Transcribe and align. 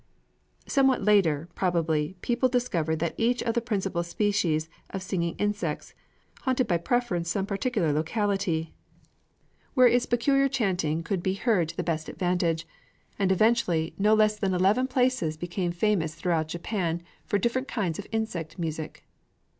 Somewhat 0.65 1.03
later, 1.03 1.47
probably, 1.53 2.15
people 2.21 2.49
discovered 2.49 2.95
that 2.97 3.13
each 3.19 3.43
of 3.43 3.53
the 3.53 3.61
principal 3.61 4.01
species 4.01 4.67
of 4.89 5.03
singing 5.03 5.35
insects 5.35 5.93
haunted 6.39 6.65
by 6.65 6.77
preference 6.77 7.29
some 7.29 7.45
particular 7.45 7.93
locality, 7.93 8.73
where 9.75 9.85
its 9.87 10.07
peculiar 10.07 10.47
chanting 10.49 11.03
could 11.03 11.21
be 11.21 11.35
heard 11.35 11.69
to 11.69 11.77
the 11.77 11.83
best 11.83 12.09
advantage; 12.09 12.65
and 13.19 13.31
eventually 13.31 13.93
no 13.99 14.15
less 14.15 14.39
than 14.39 14.55
eleven 14.55 14.87
places 14.87 15.37
became 15.37 15.71
famous 15.71 16.15
throughout 16.15 16.47
Japan 16.47 17.03
for 17.27 17.37
different 17.37 17.67
kinds 17.67 17.99
of 17.99 18.07
insect 18.11 18.57
music. 18.57 19.05